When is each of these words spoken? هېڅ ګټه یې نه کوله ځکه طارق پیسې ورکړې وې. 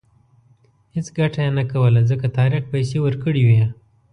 هېڅ 0.95 1.07
ګټه 1.17 1.41
یې 1.45 1.51
نه 1.57 1.63
کوله 1.71 2.01
ځکه 2.09 2.25
طارق 2.37 2.63
پیسې 2.73 2.97
ورکړې 3.01 3.41
وې. 3.47 3.63